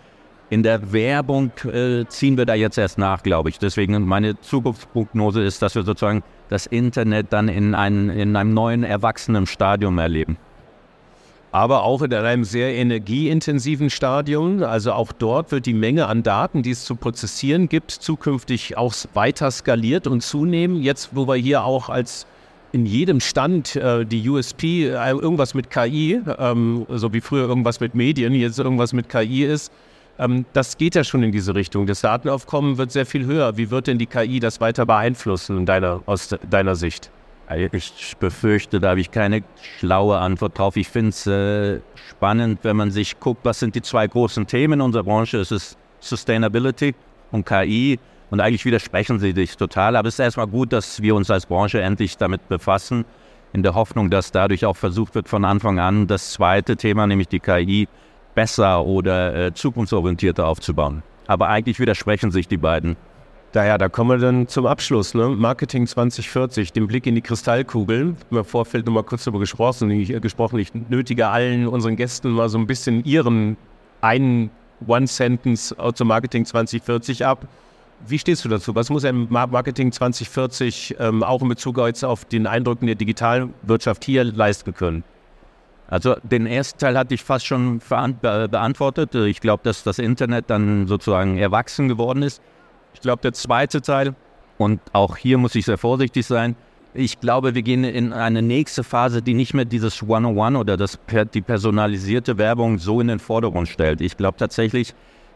[0.50, 3.58] In der Werbung äh, ziehen wir da jetzt erst nach, glaube ich.
[3.58, 8.84] Deswegen meine Zukunftsprognose ist, dass wir sozusagen das Internet dann in, ein, in einem neuen,
[8.84, 10.36] erwachsenen Stadium erleben
[11.52, 14.62] aber auch in einem sehr energieintensiven Stadium.
[14.62, 18.94] Also auch dort wird die Menge an Daten, die es zu prozessieren gibt, zukünftig auch
[19.12, 20.82] weiter skaliert und zunehmen.
[20.82, 22.26] Jetzt, wo wir hier auch als
[22.72, 27.80] in jedem Stand äh, die USP äh, irgendwas mit KI, ähm, so wie früher irgendwas
[27.80, 29.70] mit Medien, jetzt irgendwas mit KI ist,
[30.18, 31.86] ähm, das geht ja schon in diese Richtung.
[31.86, 33.58] Das Datenaufkommen wird sehr viel höher.
[33.58, 37.10] Wie wird denn die KI das weiter beeinflussen deiner, aus deiner Sicht?
[37.56, 39.42] Ich befürchte, da habe ich keine
[39.78, 40.76] schlaue Antwort drauf.
[40.76, 44.74] Ich finde es äh, spannend, wenn man sich guckt, was sind die zwei großen Themen
[44.74, 45.38] in unserer Branche.
[45.38, 46.94] Es ist Sustainability
[47.30, 47.98] und KI.
[48.30, 49.96] Und eigentlich widersprechen sie sich total.
[49.96, 53.04] Aber es ist erstmal gut, dass wir uns als Branche endlich damit befassen,
[53.52, 57.28] in der Hoffnung, dass dadurch auch versucht wird, von Anfang an das zweite Thema, nämlich
[57.28, 57.88] die KI,
[58.34, 61.02] besser oder äh, zukunftsorientierter aufzubauen.
[61.26, 62.96] Aber eigentlich widersprechen sich die beiden.
[63.52, 65.12] Daher, da kommen wir dann zum Abschluss.
[65.12, 65.28] Ne?
[65.28, 68.16] Marketing 2040, den Blick in die Kristallkugel.
[68.30, 69.90] Im Vorfeld noch mal kurz darüber gesprochen.
[69.90, 70.58] Ich, äh, gesprochen.
[70.58, 73.58] ich nötige allen unseren Gästen mal so ein bisschen ihren
[74.00, 74.50] einen
[74.86, 77.46] One-Sentence zum Marketing 2040 ab.
[78.06, 78.74] Wie stehst du dazu?
[78.74, 84.02] Was muss ein Marketing 2040 ähm, auch in Bezug jetzt auf den Eindrücken der Digitalwirtschaft
[84.02, 85.04] hier leisten können?
[85.88, 89.14] Also den ersten Teil hatte ich fast schon beantwortet.
[89.14, 92.40] Ich glaube, dass das Internet dann sozusagen erwachsen geworden ist.
[92.94, 94.14] Ich glaube, der zweite Teil,
[94.58, 96.56] und auch hier muss ich sehr vorsichtig sein,
[96.94, 100.98] ich glaube, wir gehen in eine nächste Phase, die nicht mehr dieses One-on-One oder das,
[101.32, 104.02] die personalisierte Werbung so in den Vordergrund stellt.
[104.02, 104.94] Ich glaube tatsächlich,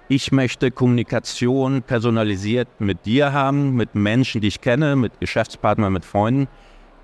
[0.08, 6.04] ich möchte Kommunikation personalisiert mit dir haben, mit Menschen, die ich kenne, mit Geschäftspartnern, mit
[6.04, 6.46] Freunden.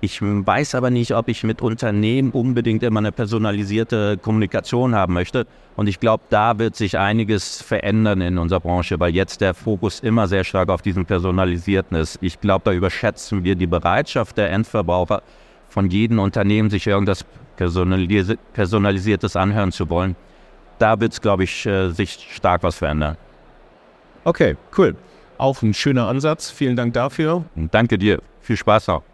[0.03, 5.47] Ich weiß aber nicht, ob ich mit Unternehmen unbedingt immer eine personalisierte Kommunikation haben möchte.
[5.77, 10.01] Und ich glaube, da wird sich einiges verändern in unserer Branche, weil jetzt der Fokus
[10.01, 12.19] immer sehr stark auf diesen Personalisierten ist.
[12.19, 15.23] Ich glaube, da überschätzen wir die Bereitschaft der Endverbraucher
[15.69, 17.23] von jedem Unternehmen, sich irgendwas
[17.55, 20.17] Personalisiertes anhören zu wollen.
[20.79, 23.15] Da wird es, glaube ich, äh, sich stark was verändern.
[24.25, 24.97] Okay, cool.
[25.37, 26.51] Auch ein schöner Ansatz.
[26.51, 27.45] Vielen Dank dafür.
[27.55, 28.21] Und danke dir.
[28.41, 29.12] Viel Spaß noch.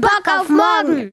[0.00, 1.10] Bock auf morgen!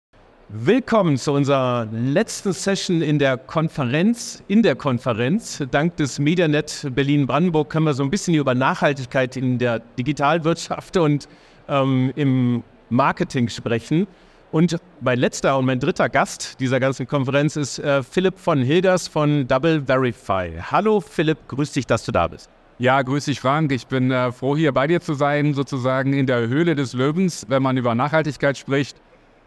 [0.49, 4.41] Willkommen zu unserer letzten Session in der Konferenz.
[4.47, 9.59] In der Konferenz, dank des Medianet Berlin-Brandenburg, können wir so ein bisschen über Nachhaltigkeit in
[9.59, 11.27] der Digitalwirtschaft und
[11.67, 14.07] ähm, im Marketing sprechen.
[14.51, 19.07] Und mein letzter und mein dritter Gast dieser ganzen Konferenz ist äh, Philipp von Hilders
[19.07, 20.51] von Double Verify.
[20.71, 22.49] Hallo Philipp, grüß dich, dass du da bist.
[22.79, 23.71] Ja, grüß dich Frank.
[23.73, 27.45] Ich bin äh, froh, hier bei dir zu sein, sozusagen in der Höhle des Löwens,
[27.49, 28.97] wenn man über Nachhaltigkeit spricht.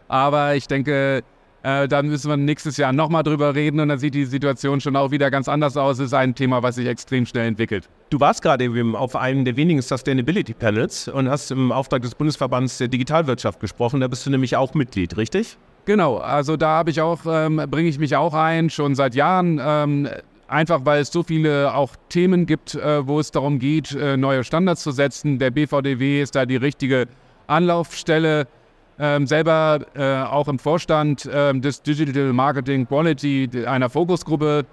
[0.08, 1.22] Aber ich denke,
[1.64, 4.96] Äh, dann müssen wir nächstes Jahr nochmal drüber reden und dann sieht die Situation schon
[4.96, 6.00] auch wieder ganz anders aus.
[6.00, 7.88] Es ist ein Thema, was sich extrem schnell entwickelt.
[8.10, 12.16] Du warst gerade eben auf einem der wenigen Sustainability Panels und hast im Auftrag des
[12.16, 14.00] Bundesverbands der Digitalwirtschaft gesprochen.
[14.00, 15.56] Da bist du nämlich auch Mitglied, richtig?
[15.84, 19.60] Genau, also da habe ich auch, ähm, bringe ich mich auch ein, schon seit Jahren.
[19.64, 20.08] Ähm,
[20.52, 24.44] einfach weil es so viele auch Themen gibt, äh, wo es darum geht, äh, neue
[24.44, 25.38] Standards zu setzen.
[25.38, 27.08] Der BVDW ist da die richtige
[27.46, 28.46] Anlaufstelle.
[28.98, 34.66] Ähm, selber äh, auch im Vorstand äh, des Digital Marketing Quality einer Fokusgruppe.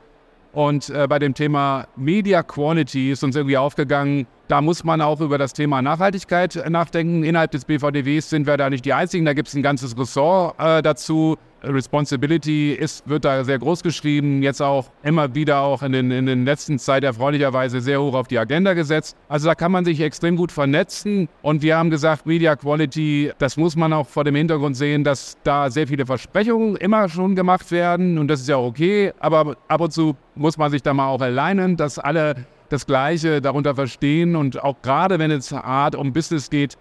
[0.52, 5.22] Und äh, bei dem Thema Media Quality ist uns irgendwie aufgegangen, da muss man auch
[5.22, 7.24] über das Thema Nachhaltigkeit nachdenken.
[7.24, 10.56] Innerhalb des BVDWs sind wir da nicht die Einzigen, da gibt es ein ganzes Ressort
[10.60, 11.38] äh, dazu.
[11.62, 16.26] Responsibility ist, wird da sehr groß geschrieben, jetzt auch immer wieder auch in den, in
[16.26, 19.18] den letzten Zeit erfreulicherweise sehr hoch auf die Agenda gesetzt.
[19.28, 23.58] Also da kann man sich extrem gut vernetzen und wir haben gesagt, Media Quality, das
[23.58, 27.72] muss man auch vor dem Hintergrund sehen, dass da sehr viele Versprechungen immer schon gemacht
[27.72, 31.10] werden und das ist ja okay, aber ab und zu muss man sich da mal
[31.10, 36.14] auch alleinen, dass alle das Gleiche darunter verstehen und auch gerade wenn es hart um
[36.14, 36.78] Business geht,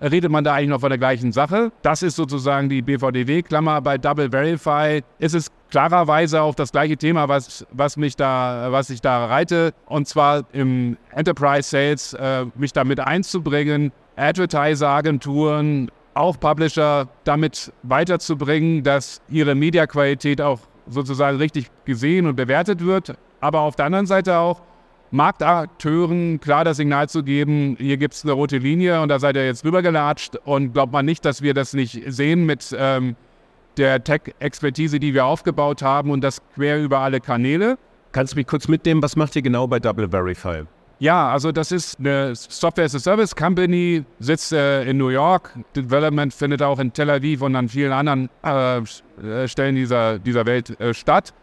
[0.00, 1.70] redet man da eigentlich noch von der gleichen Sache.
[1.82, 3.80] Das ist sozusagen die BVDW-Klammer.
[3.80, 8.90] Bei Double Verify ist es klarerweise auch das gleiche Thema, was, was, mich da, was
[8.90, 9.72] ich da reite.
[9.86, 19.22] Und zwar im Enterprise Sales, äh, mich damit einzubringen, Advertiser-Agenturen, auch Publisher damit weiterzubringen, dass
[19.28, 23.14] ihre Mediaqualität auch sozusagen richtig gesehen und bewertet wird.
[23.40, 24.60] Aber auf der anderen Seite auch
[25.12, 29.36] Marktakteuren klar das Signal zu geben, hier gibt es eine rote Linie und da seid
[29.36, 33.14] ihr jetzt rübergelatscht und glaubt man nicht, dass wir das nicht sehen mit ähm,
[33.76, 37.76] der Tech-Expertise, die wir aufgebaut haben und das quer über alle Kanäle.
[38.12, 40.62] Kannst du mich kurz mitnehmen, was macht ihr genau bei Double Verify?
[40.98, 45.50] Ja, also das ist eine Software as a Service Company, sitzt äh, in New York.
[45.74, 50.78] Development findet auch in Tel Aviv und an vielen anderen äh, Stellen dieser, dieser Welt
[50.80, 51.34] äh, statt.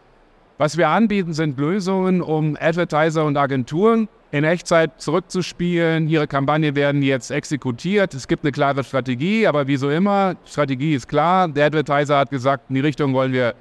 [0.60, 6.10] Was wir anbieten, sind Lösungen, um Advertiser und Agenturen in Echtzeit zurückzuspielen.
[6.10, 8.14] Ihre Kampagnen werden jetzt exekutiert.
[8.14, 11.48] Es gibt eine klare Strategie, aber wie so immer, Strategie ist klar.
[11.48, 13.56] Der Advertiser hat gesagt, in die Richtung wollen wir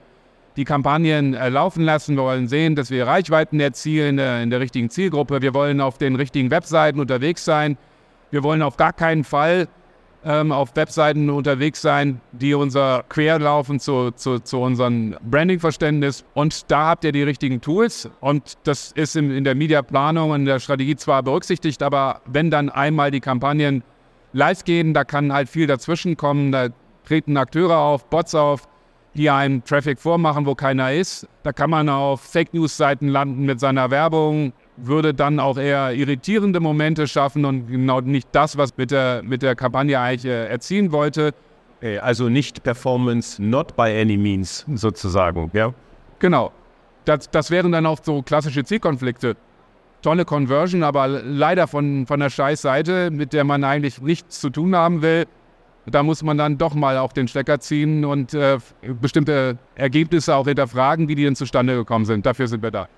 [0.56, 2.16] die Kampagnen äh, laufen lassen.
[2.16, 5.40] Wir wollen sehen, dass wir Reichweiten erzielen äh, in der richtigen Zielgruppe.
[5.40, 7.78] Wir wollen auf den richtigen Webseiten unterwegs sein.
[8.32, 9.68] Wir wollen auf gar keinen Fall
[10.24, 16.24] ähm, auf Webseiten unterwegs sein, die unser quer laufen zu, zu, zu unserem Branding-Verständnis.
[16.34, 18.10] Und da habt ihr die richtigen Tools.
[18.20, 22.68] Und das ist in, in der Mediaplanung und der Strategie zwar berücksichtigt, aber wenn dann
[22.68, 23.82] einmal die Kampagnen
[24.32, 26.52] live gehen, da kann halt viel dazwischen kommen.
[26.52, 26.68] Da
[27.04, 28.68] treten Akteure auf, Bots auf,
[29.14, 31.26] die einen Traffic vormachen, wo keiner ist.
[31.42, 36.60] Da kann man auf Fake News-Seiten landen mit seiner Werbung würde dann auch eher irritierende
[36.60, 40.92] Momente schaffen und genau nicht das, was mit der, mit der Kampagne eigentlich äh, erzielen
[40.92, 41.32] wollte.
[42.02, 45.72] Also nicht Performance, not by any means sozusagen, ja?
[46.18, 46.50] Genau.
[47.04, 49.36] Das, das wären dann auch so klassische Zielkonflikte.
[50.02, 54.74] Tolle Conversion, aber leider von, von der Scheißseite, mit der man eigentlich nichts zu tun
[54.74, 55.26] haben will.
[55.86, 58.58] Da muss man dann doch mal auf den Stecker ziehen und äh,
[59.00, 62.26] bestimmte Ergebnisse auch hinterfragen, wie die denn zustande gekommen sind.
[62.26, 62.88] Dafür sind wir da.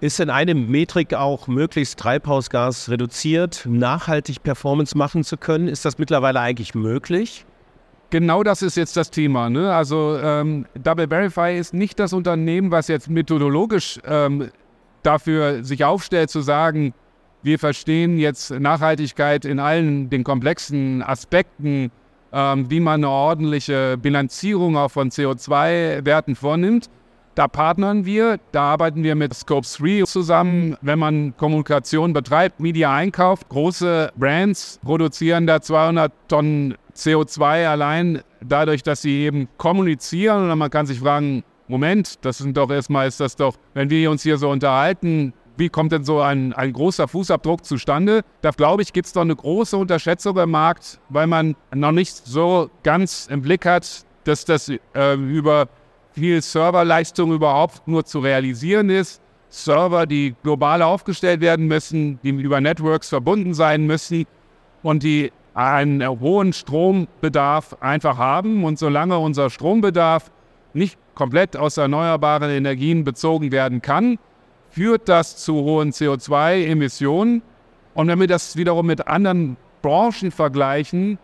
[0.00, 5.68] Ist in einem Metrik auch möglichst Treibhausgas reduziert, nachhaltig Performance machen zu können?
[5.68, 7.44] Ist das mittlerweile eigentlich möglich?
[8.08, 9.50] Genau das ist jetzt das Thema.
[9.50, 9.70] Ne?
[9.72, 14.48] Also ähm, Double Verify ist nicht das Unternehmen, was jetzt methodologisch ähm,
[15.02, 16.94] dafür sich aufstellt, zu sagen,
[17.42, 21.90] wir verstehen jetzt Nachhaltigkeit in allen den komplexen Aspekten,
[22.32, 26.88] ähm, wie man eine ordentliche Bilanzierung auch von CO2-Werten vornimmt,
[27.40, 30.76] da partnern wir, da arbeiten wir mit Scope 3 zusammen.
[30.82, 38.82] Wenn man Kommunikation betreibt, Media einkauft, große Brands produzieren da 200 Tonnen CO2 allein dadurch,
[38.82, 40.50] dass sie eben kommunizieren.
[40.50, 44.10] Und man kann sich fragen, Moment, das sind doch erstmal, ist das doch, wenn wir
[44.10, 48.20] uns hier so unterhalten, wie kommt denn so ein, ein großer Fußabdruck zustande?
[48.42, 52.14] Da glaube ich, gibt es doch eine große Unterschätzung im Markt, weil man noch nicht
[52.16, 55.68] so ganz im Blick hat, dass das äh, über
[56.12, 59.20] viel Serverleistung überhaupt nur zu realisieren ist.
[59.48, 64.26] Server, die global aufgestellt werden müssen, die über Networks verbunden sein müssen
[64.82, 68.64] und die einen hohen Strombedarf einfach haben.
[68.64, 70.30] Und solange unser Strombedarf
[70.72, 74.18] nicht komplett aus erneuerbaren Energien bezogen werden kann,
[74.70, 77.42] führt das zu hohen CO2-Emissionen.
[77.94, 81.18] Und wenn wir das wiederum mit anderen Branchen vergleichen,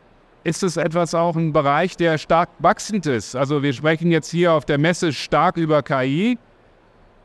[0.46, 3.34] ist es etwas auch ein Bereich, der stark wachsend ist.
[3.34, 6.38] Also wir sprechen jetzt hier auf der Messe stark über KI.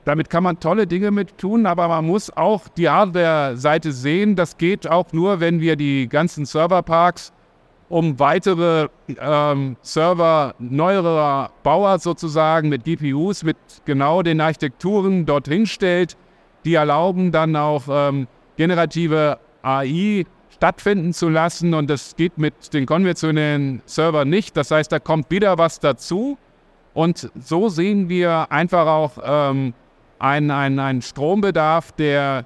[0.06, 4.36] Damit kann man tolle Dinge mit tun, aber man muss auch die Hardware-Seite sehen.
[4.36, 7.32] Das geht auch nur, wenn wir die ganzen Serverparks
[7.90, 8.88] um weitere
[9.20, 16.18] ähm, Server neuerer Bauer sozusagen mit GPUs, mit genau den Architekturen dorthin stellt,
[16.66, 20.26] die erlauben dann auch ähm, generative AI
[20.62, 24.56] stattfinden zu lassen und das geht mit den konventionellen Servern nicht.
[24.56, 26.38] Das heißt, da kommt wieder was dazu
[26.93, 29.74] und so sehen wir einfach auch ähm,
[30.19, 32.45] einen, einen, einen Strombedarf, der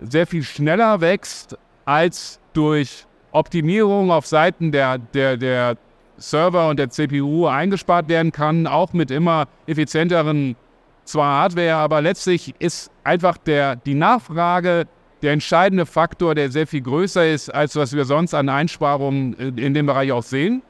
[0.00, 5.76] sehr viel schneller wächst als durch Optimierung auf Seiten der, der, der
[6.16, 10.56] Server und der CPU eingespart werden kann, auch mit immer effizienteren
[11.04, 14.88] zwar Hardware, aber letztlich ist einfach der, die Nachfrage
[15.22, 19.74] der entscheidende Faktor, der sehr viel größer ist, als was wir sonst an Einsparungen in
[19.74, 20.62] dem Bereich auch sehen.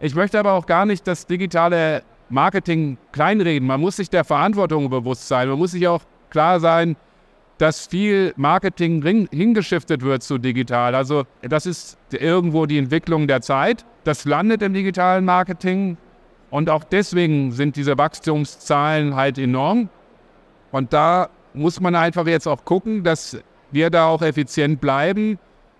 [0.00, 3.66] Ich möchte aber auch gar nicht das digitale Marketing kleinreden.
[3.66, 5.48] Man muss sich der Verantwortung bewusst sein.
[5.48, 6.96] Man muss sich auch klar sein,
[7.58, 10.94] dass viel Marketing hingeschiftet wird zu digital.
[10.94, 13.84] Also das ist irgendwo die Entwicklung der Zeit.
[14.04, 15.98] Das landet im digitalen Marketing
[16.50, 19.90] und auch deswegen sind diese Wachstumszahlen halt enorm.
[20.72, 23.38] Und da muss man einfach jetzt auch gucken, dass
[23.72, 25.38] wir da auch effizient bleiben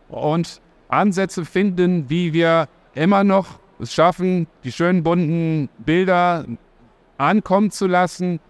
[0.09, 6.45] und Ansätze finden, wie wir immer noch es schaffen, die schönen bunten Bilder
[7.17, 8.41] ankommen zu lassen,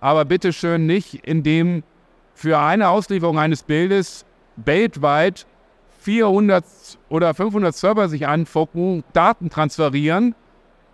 [0.00, 1.82] aber bitteschön nicht, indem
[2.34, 4.24] für eine Auslieferung eines Bildes
[4.56, 5.46] weltweit
[6.00, 6.64] 400
[7.08, 10.34] oder 500 Server sich anfucken, Daten transferieren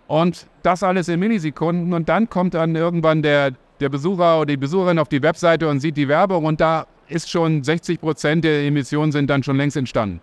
[0.07, 1.93] und das alles in Millisekunden.
[1.93, 5.79] Und dann kommt dann irgendwann der, der Besucher oder die Besucherin auf die Webseite und
[5.79, 9.77] sieht die Werbung und da ist schon 60 Prozent der Emissionen sind dann schon längst
[9.77, 10.21] entstanden.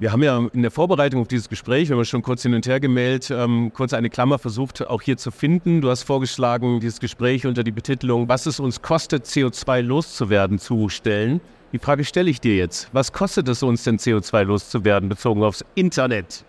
[0.00, 2.66] Wir haben ja in der Vorbereitung auf dieses Gespräch, wir haben schon kurz hin und
[2.66, 5.80] her gemeldet, ähm, kurz eine Klammer versucht auch hier zu finden.
[5.80, 10.88] Du hast vorgeschlagen, dieses Gespräch unter die Betitelung, was es uns kostet, CO2 loszuwerden, zu
[10.88, 11.40] stellen.
[11.72, 12.88] Die Frage stelle ich dir jetzt.
[12.92, 16.44] Was kostet es uns denn, CO2 loszuwerden, bezogen aufs Internet?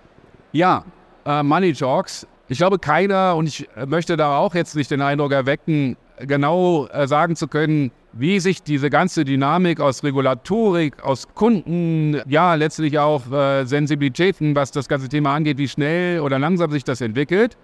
[0.52, 0.84] Ja,
[1.26, 2.26] äh, Money Talks.
[2.48, 7.08] Ich glaube, keiner, und ich möchte da auch jetzt nicht den Eindruck erwecken, genau äh,
[7.08, 13.30] sagen zu können, wie sich diese ganze Dynamik aus Regulatorik, aus Kunden, ja letztlich auch
[13.30, 17.58] äh, Sensibilitäten, was das ganze Thema angeht, wie schnell oder langsam sich das entwickelt.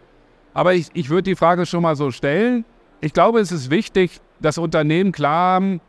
[0.54, 2.66] Aber ich, ich würde die Frage schon mal so stellen.
[3.00, 5.82] Ich glaube, es ist wichtig, dass Unternehmen klar haben,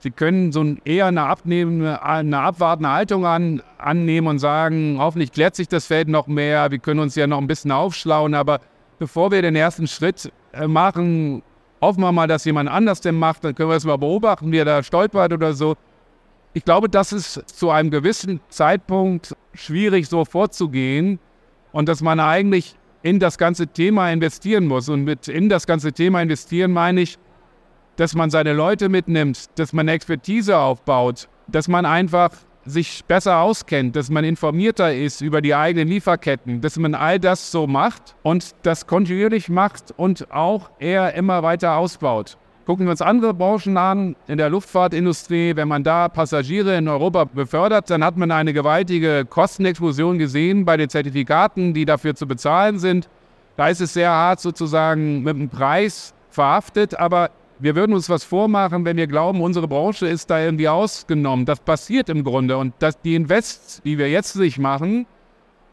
[0.00, 5.54] sie können so eher eine, abnehmende, eine abwartende Haltung an, annehmen und sagen, hoffentlich klärt
[5.56, 8.60] sich das Feld noch mehr, wir können uns ja noch ein bisschen aufschlauen, aber
[8.98, 11.42] bevor wir den ersten Schritt äh, machen,
[11.82, 14.58] hoffen wir mal, dass jemand anders den macht, dann können wir es mal beobachten, wie
[14.58, 15.74] er da stolpert oder so.
[16.54, 21.18] Ich glaube, das ist zu einem gewissen Zeitpunkt schwierig so vorzugehen
[21.72, 24.88] und dass man eigentlich in das ganze Thema investieren muss.
[24.88, 27.18] Und mit in das ganze Thema investieren meine ich,
[27.96, 32.30] dass man seine Leute mitnimmt, dass man Expertise aufbaut, dass man einfach
[32.64, 37.50] sich besser auskennt, dass man informierter ist über die eigenen Lieferketten, dass man all das
[37.50, 42.36] so macht und das kontinuierlich macht und auch eher immer weiter ausbaut.
[42.64, 47.24] Gucken wir uns andere Branchen an, in der Luftfahrtindustrie, wenn man da Passagiere in Europa
[47.24, 52.78] befördert, dann hat man eine gewaltige Kostenexplosion gesehen bei den Zertifikaten, die dafür zu bezahlen
[52.78, 53.08] sind.
[53.56, 57.30] Da ist es sehr hart sozusagen mit dem Preis verhaftet, aber
[57.62, 61.46] wir würden uns was vormachen, wenn wir glauben, unsere Branche ist da irgendwie ausgenommen.
[61.46, 62.58] Das passiert im Grunde.
[62.58, 65.06] Und dass die Invests, die wir jetzt nicht machen,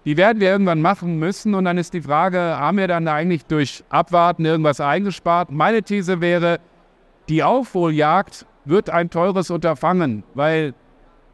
[0.05, 1.55] die werden wir irgendwann machen müssen.
[1.55, 5.49] Und dann ist die Frage, haben wir dann eigentlich durch Abwarten irgendwas eingespart?
[5.51, 6.59] Meine These wäre,
[7.27, 10.75] die Aufholjagd wird ein teures Unterfangen, weil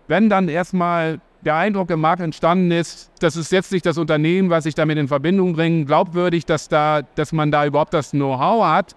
[0.07, 4.49] wenn dann erstmal der Eindruck im Markt entstanden ist, das ist jetzt nicht das Unternehmen,
[4.49, 8.65] was sich damit in Verbindung bringt, glaubwürdig, dass, da, dass man da überhaupt das Know-how
[8.65, 8.95] hat,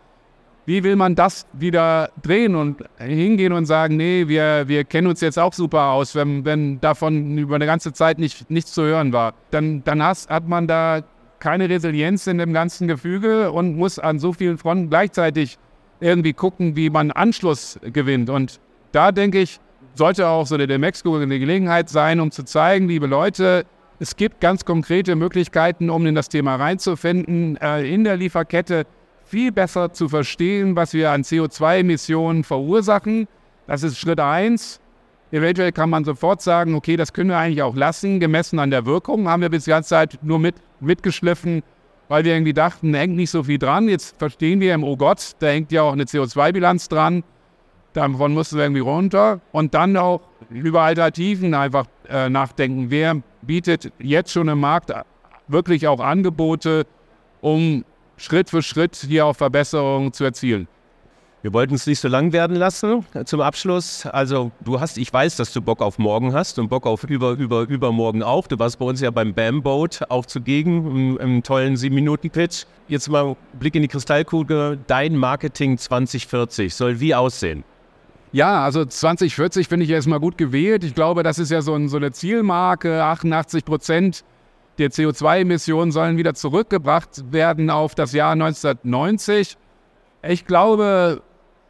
[0.69, 5.23] wie will man das wieder drehen und hingehen und sagen, nee, wir, wir kennen uns
[5.23, 9.15] jetzt auch super aus, wenn, wenn davon über eine ganze Zeit nicht, nichts zu hören
[9.15, 9.33] war.
[9.51, 11.01] Dann, dann hast, hat man da
[11.39, 15.57] keine Resilienz in dem ganzen Gefüge und muss an so vielen Fronten gleichzeitig
[16.01, 18.29] irgendwie gucken, wie man Anschluss gewinnt.
[18.29, 18.61] Und
[18.93, 19.61] da denke ich,
[19.95, 23.65] sollte auch so eine Demexco eine Gelegenheit sein, um zu zeigen, liebe Leute,
[24.01, 28.85] es gibt ganz konkrete Möglichkeiten, um in das Thema reinzufinden, äh, in der Lieferkette
[29.29, 33.29] viel besser zu verstehen, was wir an CO2-Emissionen verursachen.
[33.67, 34.81] Das ist Schritt eins.
[35.31, 38.87] Eventuell kann man sofort sagen, okay, das können wir eigentlich auch lassen, gemessen an der
[38.87, 39.29] Wirkung.
[39.29, 41.63] Haben wir bis die ganze Zeit nur mit, mitgeschliffen,
[42.09, 43.89] weil wir irgendwie dachten, da hängt nicht so viel dran.
[43.89, 47.25] Jetzt verstehen wir, oh Gott, da hängt ja auch eine CO2-Bilanz dran.
[47.93, 49.41] Davon mussten wir irgendwie runter.
[49.53, 52.87] Und dann auch über Alternativen einfach äh, nachdenken.
[52.89, 54.91] Wer bietet jetzt schon im Markt
[55.49, 56.87] wirklich auch Angebote,
[57.43, 57.85] um
[58.19, 60.69] Schritt für Schritt hier auch Verbesserungen zu erzielen.
[61.41, 64.07] Wir wollten es nicht so lang werden lassen äh, zum Abschluss.
[64.07, 67.31] Also du hast, ich weiß, dass du Bock auf morgen hast und Bock auf über,
[67.33, 68.49] über, übermorgen auch.
[68.49, 72.65] Du warst bei uns ja beim Bam Boat auch zugegen im, im tollen 7-Minuten-Pitch.
[72.89, 74.81] Jetzt mal Blick in die Kristallkugel.
[74.89, 77.63] Dein Marketing 2040 soll wie aussehen?
[78.33, 80.83] Ja, also 2040 finde ich erstmal gut gewählt.
[80.83, 83.05] Ich glaube, das ist ja so, ein, so eine Zielmarke.
[83.05, 84.25] 88 Prozent
[84.79, 89.57] der CO2-Emissionen sollen wieder zurückgebracht werden auf das Jahr 1990.
[90.23, 91.23] Ich glaube,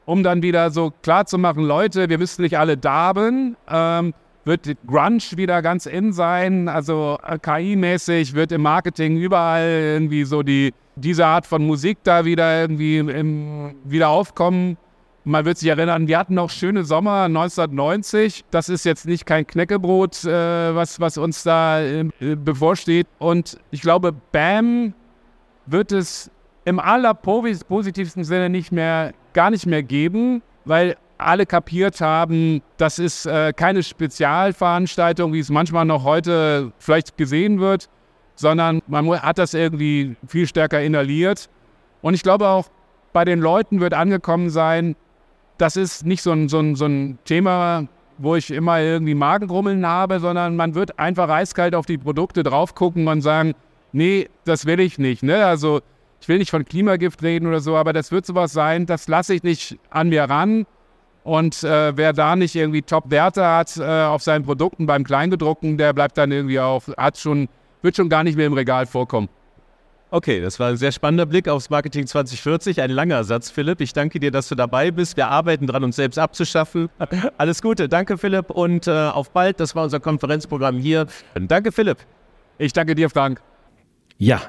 [0.05, 4.67] um dann wieder so klar zu machen, Leute, wir müssen nicht alle darben, ähm, wird
[4.87, 6.69] Grunge wieder ganz in sein.
[6.69, 12.25] Also äh, KI-mäßig wird im Marketing überall irgendwie so die, diese Art von Musik da
[12.25, 14.79] wieder irgendwie im, wieder aufkommen.
[15.29, 18.47] Man wird sich erinnern, wir hatten noch schöne Sommer 1990.
[18.51, 23.07] Das ist jetzt nicht kein Knäckebrot, äh, was, was uns da äh, bevorsteht.
[23.19, 24.95] Und ich glaube, BAM
[25.67, 26.31] wird es
[26.65, 33.27] im allerpositivsten Sinne nicht mehr, gar nicht mehr geben, weil alle kapiert haben, das ist
[33.27, 37.91] äh, keine Spezialveranstaltung, wie es manchmal noch heute vielleicht gesehen wird,
[38.35, 41.51] sondern man hat das irgendwie viel stärker inhaliert.
[42.01, 42.71] Und ich glaube auch,
[43.13, 44.97] bei den Leuten wird angekommen sein,
[45.59, 47.87] das ist nicht so ein, so ein, so ein Thema,
[48.17, 52.75] wo ich immer irgendwie Magengrummeln habe, sondern man wird einfach eiskalt auf die Produkte drauf
[52.75, 53.55] gucken und sagen,
[53.93, 55.23] nee, das will ich nicht.
[55.23, 55.45] Ne?
[55.45, 55.81] Also
[56.21, 59.35] ich will nicht von Klimagift reden oder so, aber das wird sowas sein, das lasse
[59.35, 60.67] ich nicht an mir ran.
[61.25, 65.93] Und äh, wer da nicht irgendwie Top-Werte hat äh, auf seinen Produkten beim Kleingedruckten, der
[65.93, 67.49] bleibt dann irgendwie auch, hat schon,
[67.83, 69.29] wird schon gar nicht mehr im Regal vorkommen.
[70.11, 72.81] Okay, das war ein sehr spannender Blick aufs Marketing 2040.
[72.81, 73.83] Ein langer Satz, Philipp.
[73.83, 75.19] Ich danke dir, dass du dabei bist.
[75.19, 76.89] Wir arbeiten dran, uns selbst abzuschaffen.
[77.39, 77.91] Alles Gute.
[77.91, 78.51] Danke, Philipp.
[78.51, 79.61] Und äh, auf bald.
[79.61, 81.07] Das war unser Konferenzprogramm hier.
[81.35, 81.99] Danke, Philipp.
[82.57, 83.43] Ich danke dir, Frank.
[84.17, 84.41] Ja,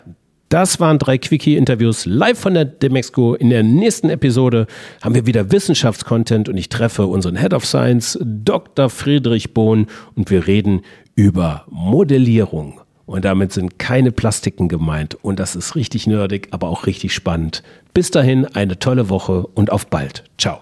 [0.47, 3.35] das waren drei Quickie-Interviews live von der Demexco.
[3.35, 4.65] In der nächsten Episode
[5.01, 8.89] haben wir wieder Wissenschaftscontent und ich treffe unseren Head of Science, Dr.
[8.89, 10.81] Friedrich Bohn, und wir reden
[11.15, 12.78] über Modellierung.
[13.09, 15.17] Und damit sind keine Plastiken gemeint.
[15.23, 17.63] Und das ist richtig nerdig, aber auch richtig spannend.
[17.91, 20.25] Bis dahin eine tolle Woche und auf bald.
[20.37, 20.61] Ciao.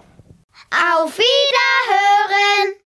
[0.70, 2.74] Auf Wiederhören!